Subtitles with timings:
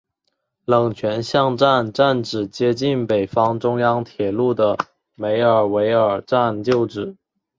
[0.65, 4.75] 冷泉巷站站址接近北方中央铁路的
[5.13, 7.15] 梅尔维尔站旧址。